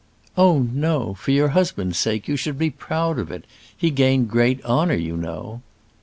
[0.35, 3.45] "Oh, no; for your husband's sake you should be proud of it.
[3.77, 5.61] He gained great honour, you know."